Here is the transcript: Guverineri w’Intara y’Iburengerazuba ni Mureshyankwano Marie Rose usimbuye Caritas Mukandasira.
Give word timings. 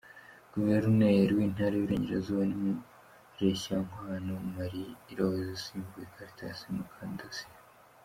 Guverineri 0.53 1.31
w’Intara 1.37 1.73
y’Iburengerazuba 1.75 2.43
ni 2.47 2.57
Mureshyankwano 2.63 4.33
Marie 4.55 4.95
Rose 5.17 5.49
usimbuye 5.57 6.07
Caritas 6.15 6.59
Mukandasira. 6.75 7.57